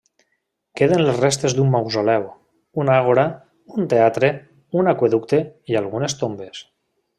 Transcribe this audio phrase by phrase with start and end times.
[0.79, 2.25] Queden les restes d'un mausoleu,
[2.85, 3.27] una àgora,
[3.77, 4.33] un teatre,
[4.81, 5.43] un aqüeducte
[5.75, 6.67] i algunes tombes.